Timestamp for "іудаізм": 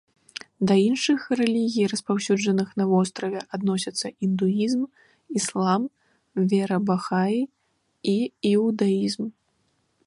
8.53-9.23